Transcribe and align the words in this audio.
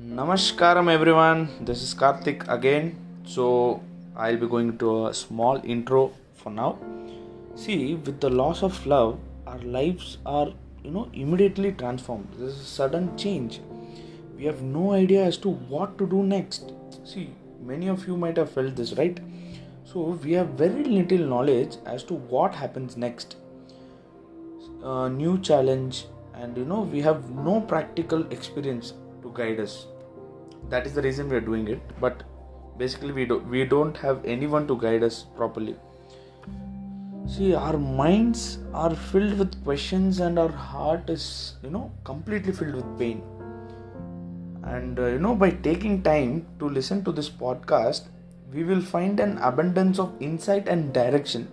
Namaskaram 0.00 0.90
everyone, 0.90 1.50
this 1.60 1.82
is 1.82 1.92
Karthik 1.94 2.48
again. 2.48 2.96
So, 3.26 3.82
I'll 4.16 4.38
be 4.38 4.46
going 4.46 4.78
to 4.78 5.08
a 5.08 5.12
small 5.12 5.60
intro 5.62 6.12
for 6.32 6.48
now. 6.48 6.78
See, 7.54 7.96
with 7.96 8.18
the 8.18 8.30
loss 8.30 8.62
of 8.62 8.86
love, 8.86 9.18
our 9.46 9.58
lives 9.58 10.16
are, 10.24 10.54
you 10.82 10.90
know, 10.90 11.10
immediately 11.12 11.72
transformed. 11.72 12.28
There's 12.38 12.58
a 12.58 12.64
sudden 12.64 13.14
change. 13.18 13.60
We 14.38 14.46
have 14.46 14.62
no 14.62 14.92
idea 14.92 15.22
as 15.22 15.36
to 15.38 15.50
what 15.50 15.98
to 15.98 16.06
do 16.06 16.22
next. 16.22 16.72
See, 17.04 17.34
many 17.62 17.88
of 17.88 18.06
you 18.06 18.16
might 18.16 18.38
have 18.38 18.50
felt 18.50 18.76
this, 18.76 18.94
right? 18.94 19.20
So, 19.84 20.18
we 20.24 20.32
have 20.32 20.48
very 20.50 20.82
little 20.82 21.26
knowledge 21.26 21.76
as 21.84 22.04
to 22.04 22.14
what 22.14 22.54
happens 22.54 22.96
next. 22.96 23.36
A 24.82 25.10
new 25.10 25.38
challenge, 25.40 26.06
and 26.32 26.56
you 26.56 26.64
know, 26.64 26.80
we 26.80 27.02
have 27.02 27.28
no 27.28 27.60
practical 27.60 28.26
experience 28.32 28.94
guide 29.40 29.60
us. 29.60 29.86
That 30.68 30.86
is 30.86 30.94
the 30.94 31.02
reason 31.02 31.28
we 31.28 31.36
are 31.36 31.46
doing 31.52 31.68
it 31.68 31.80
but 32.00 32.22
basically 32.80 33.12
we 33.12 33.24
don't 33.30 33.48
we 33.54 33.64
don't 33.76 33.96
have 34.02 34.24
anyone 34.34 34.66
to 34.68 34.76
guide 34.84 35.02
us 35.08 35.24
properly. 35.36 35.76
See 37.32 37.54
our 37.54 37.78
minds 37.78 38.44
are 38.84 38.94
filled 38.94 39.38
with 39.40 39.52
questions 39.64 40.20
and 40.28 40.38
our 40.44 40.54
heart 40.70 41.10
is 41.16 41.26
you 41.62 41.70
know 41.76 41.84
completely 42.10 42.52
filled 42.60 42.80
with 42.80 42.98
pain. 43.02 43.22
And 44.62 44.98
uh, 44.98 45.06
you 45.14 45.18
know 45.18 45.34
by 45.34 45.50
taking 45.68 46.02
time 46.02 46.46
to 46.58 46.68
listen 46.78 47.04
to 47.04 47.12
this 47.20 47.30
podcast 47.44 48.08
we 48.52 48.64
will 48.64 48.80
find 48.80 49.20
an 49.20 49.38
abundance 49.38 49.98
of 49.98 50.14
insight 50.20 50.68
and 50.68 50.92
direction. 50.92 51.48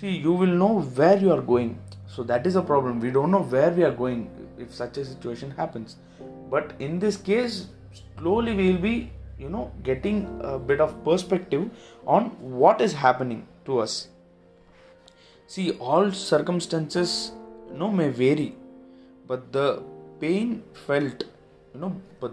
See 0.00 0.16
you 0.26 0.32
will 0.44 0.56
know 0.64 0.74
where 1.00 1.18
you 1.26 1.32
are 1.32 1.42
going. 1.54 1.78
So 2.06 2.22
that 2.30 2.46
is 2.46 2.56
a 2.56 2.62
problem. 2.62 3.00
We 3.00 3.10
don't 3.10 3.30
know 3.30 3.42
where 3.42 3.70
we 3.70 3.84
are 3.84 3.96
going 4.04 4.30
if 4.58 4.74
such 4.74 4.98
a 4.98 5.04
situation 5.04 5.50
happens 5.50 5.96
but 6.52 6.72
in 6.86 6.98
this 7.02 7.16
case 7.28 7.66
slowly 7.98 8.54
we 8.60 8.70
will 8.70 8.82
be 8.86 8.96
you 9.42 9.50
know 9.54 9.64
getting 9.88 10.16
a 10.52 10.58
bit 10.70 10.80
of 10.86 10.96
perspective 11.04 11.62
on 12.06 12.26
what 12.62 12.80
is 12.80 12.92
happening 12.92 13.46
to 13.64 13.78
us. 13.78 14.08
See 15.46 15.70
all 15.72 16.10
circumstances 16.12 17.32
you 17.70 17.78
know 17.78 17.90
may 17.90 18.08
vary 18.08 18.54
but 19.26 19.52
the 19.52 19.82
pain 20.20 20.62
felt 20.86 21.24
you 21.74 21.80
know 21.80 21.92
but 22.20 22.32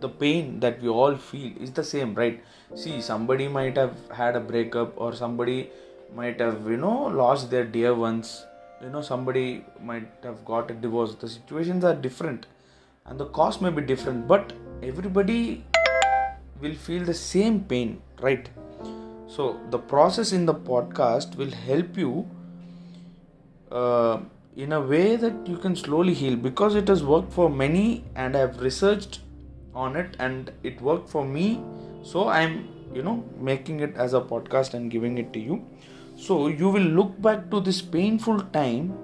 the 0.00 0.08
pain 0.08 0.60
that 0.60 0.80
we 0.82 0.88
all 0.88 1.16
feel 1.16 1.52
is 1.60 1.72
the 1.72 1.84
same 1.84 2.14
right? 2.14 2.42
See 2.74 3.00
somebody 3.00 3.48
might 3.48 3.76
have 3.76 3.96
had 4.10 4.36
a 4.36 4.40
breakup 4.40 4.94
or 4.96 5.14
somebody 5.14 5.70
might 6.14 6.40
have 6.40 6.68
you 6.68 6.78
know 6.78 7.08
lost 7.22 7.50
their 7.50 7.64
dear 7.64 7.94
ones. 7.94 8.46
You 8.82 8.88
know 8.88 9.02
somebody 9.02 9.64
might 9.82 10.08
have 10.22 10.44
got 10.44 10.70
a 10.70 10.74
divorce. 10.74 11.14
The 11.14 11.28
situations 11.28 11.84
are 11.84 11.94
different 11.94 12.46
and 13.06 13.18
the 13.18 13.26
cost 13.26 13.62
may 13.62 13.70
be 13.70 13.82
different 13.82 14.26
but 14.28 14.52
everybody 14.82 15.64
will 16.60 16.74
feel 16.74 17.04
the 17.04 17.14
same 17.14 17.60
pain 17.64 18.00
right? 18.20 18.48
So 19.26 19.60
the 19.70 19.78
process 19.78 20.32
in 20.32 20.46
the 20.46 20.54
podcast 20.54 21.36
will 21.36 21.50
help 21.50 21.96
you 21.96 22.28
uh, 23.70 24.20
in 24.56 24.72
a 24.72 24.80
way 24.80 25.16
that 25.16 25.46
you 25.46 25.56
can 25.56 25.76
slowly 25.76 26.14
heal 26.14 26.36
because 26.36 26.74
it 26.74 26.88
has 26.88 27.02
worked 27.04 27.32
for 27.32 27.48
many 27.48 28.04
and 28.16 28.36
i've 28.36 28.60
researched 28.60 29.20
on 29.74 29.94
it 29.94 30.16
and 30.18 30.52
it 30.64 30.80
worked 30.80 31.08
for 31.08 31.24
me. 31.24 31.62
So 32.02 32.28
i'm 32.28 32.68
you 32.92 33.02
know 33.02 33.24
making 33.38 33.80
it 33.80 33.94
as 33.94 34.14
a 34.14 34.20
podcast 34.20 34.74
and 34.74 34.90
giving 34.90 35.18
it 35.18 35.32
to 35.32 35.38
you. 35.38 35.64
So 36.16 36.48
you 36.48 36.68
will 36.68 36.90
look 36.98 37.22
back 37.22 37.50
to 37.50 37.60
this 37.60 37.80
painful 37.80 38.40
time 38.58 38.98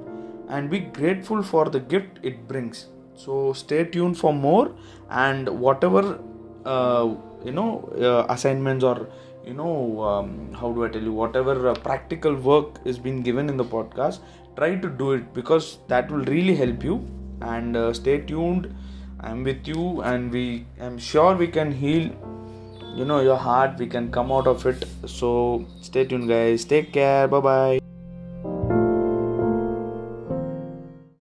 and 0.48 0.68
be 0.68 0.80
grateful 0.80 1.42
for 1.42 1.66
the 1.70 1.80
gift 1.80 2.18
it 2.22 2.46
brings 2.48 2.86
so 3.16 3.52
stay 3.52 3.84
tuned 3.84 4.18
for 4.18 4.32
more 4.32 4.72
and 5.10 5.48
whatever 5.48 6.20
uh, 6.64 7.08
you 7.44 7.52
know 7.52 7.70
uh, 8.00 8.26
assignments 8.32 8.84
or 8.84 9.08
you 9.44 9.54
know 9.54 10.00
um, 10.02 10.52
how 10.60 10.72
do 10.72 10.84
i 10.84 10.88
tell 10.88 11.02
you 11.02 11.12
whatever 11.12 11.68
uh, 11.68 11.74
practical 11.74 12.34
work 12.34 12.80
is 12.84 12.98
being 12.98 13.22
given 13.22 13.48
in 13.48 13.56
the 13.56 13.64
podcast 13.76 14.20
try 14.56 14.74
to 14.74 14.88
do 14.88 15.12
it 15.12 15.32
because 15.34 15.78
that 15.88 16.10
will 16.10 16.24
really 16.24 16.56
help 16.56 16.82
you. 16.82 17.06
And 17.40 17.76
uh, 17.76 17.92
stay 17.92 18.18
tuned. 18.18 18.74
I'm 19.20 19.44
with 19.44 19.66
you 19.66 20.02
and 20.02 20.30
we 20.30 20.66
i'm 20.80 20.98
sure 20.98 21.34
we 21.36 21.46
can 21.48 21.72
heal 21.72 22.10
you 22.96 23.04
know 23.04 23.20
your 23.20 23.36
heart. 23.36 23.78
We 23.78 23.86
can 23.86 24.10
come 24.10 24.32
out 24.32 24.46
of 24.46 24.64
it. 24.66 24.86
So 25.06 25.66
stay 25.80 26.04
tuned 26.04 26.28
guys. 26.28 26.64
Take 26.64 26.92
care. 26.92 27.28
Bye 27.28 27.40
bye 27.40 27.95